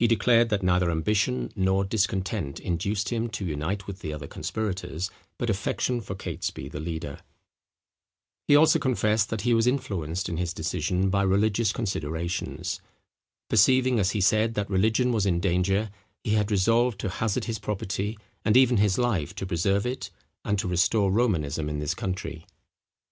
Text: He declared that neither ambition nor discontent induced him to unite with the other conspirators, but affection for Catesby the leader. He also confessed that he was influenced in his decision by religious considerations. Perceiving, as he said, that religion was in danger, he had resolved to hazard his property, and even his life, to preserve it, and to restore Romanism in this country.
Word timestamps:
He 0.00 0.08
declared 0.08 0.48
that 0.48 0.64
neither 0.64 0.90
ambition 0.90 1.52
nor 1.54 1.84
discontent 1.84 2.58
induced 2.58 3.10
him 3.10 3.28
to 3.28 3.44
unite 3.44 3.86
with 3.86 4.00
the 4.00 4.12
other 4.12 4.26
conspirators, 4.26 5.12
but 5.38 5.48
affection 5.48 6.00
for 6.00 6.16
Catesby 6.16 6.68
the 6.68 6.80
leader. 6.80 7.20
He 8.48 8.56
also 8.56 8.80
confessed 8.80 9.30
that 9.30 9.42
he 9.42 9.54
was 9.54 9.68
influenced 9.68 10.28
in 10.28 10.38
his 10.38 10.52
decision 10.54 11.08
by 11.08 11.22
religious 11.22 11.72
considerations. 11.72 12.80
Perceiving, 13.48 14.00
as 14.00 14.10
he 14.10 14.20
said, 14.20 14.54
that 14.54 14.68
religion 14.68 15.12
was 15.12 15.24
in 15.24 15.38
danger, 15.38 15.92
he 16.24 16.30
had 16.32 16.50
resolved 16.50 16.98
to 16.98 17.08
hazard 17.08 17.44
his 17.44 17.60
property, 17.60 18.18
and 18.44 18.56
even 18.56 18.78
his 18.78 18.98
life, 18.98 19.36
to 19.36 19.46
preserve 19.46 19.86
it, 19.86 20.10
and 20.44 20.58
to 20.58 20.66
restore 20.66 21.12
Romanism 21.12 21.68
in 21.68 21.78
this 21.78 21.94
country. 21.94 22.44